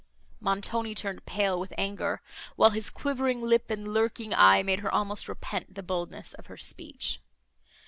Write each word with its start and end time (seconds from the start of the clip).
Montoni 0.39 0.95
turned 0.95 1.27
pale 1.27 1.59
with 1.59 1.73
anger, 1.77 2.23
while 2.55 2.71
his 2.71 2.89
quivering 2.89 3.39
lip 3.43 3.69
and 3.69 3.87
lurking 3.87 4.33
eye 4.33 4.63
made 4.63 4.79
her 4.79 4.91
almost 4.91 5.29
repent 5.29 5.75
the 5.75 5.83
boldness 5.83 6.33
of 6.33 6.47
her 6.47 6.57
speech. 6.57 7.19